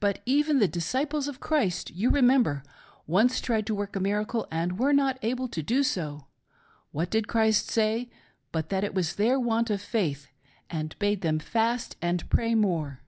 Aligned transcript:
But 0.00 0.20
even 0.26 0.58
the 0.58 0.66
disciples 0.66 1.28
of 1.28 1.38
Christ, 1.38 1.92
you 1.92 2.10
remember, 2.10 2.64
once 3.06 3.40
tried 3.40 3.68
to 3.68 3.74
work 3.76 3.94
a 3.94 4.00
miracle, 4.00 4.48
and 4.50 4.80
were 4.80 4.92
not 4.92 5.16
able 5.22 5.46
to 5.46 5.62
do 5.62 5.84
so. 5.84 6.26
What 6.90 7.08
did 7.08 7.28
Christ 7.28 7.68
say, 7.70 8.10
but 8.50 8.68
that 8.70 8.82
it 8.82 8.94
was 8.96 9.14
their 9.14 9.38
want 9.38 9.70
of 9.70 9.80
faith, 9.80 10.26
and 10.70 10.98
bade 10.98 11.20
them 11.20 11.38
fast 11.38 11.94
and 12.02 12.28
pray 12.28 12.56
more 12.56 13.00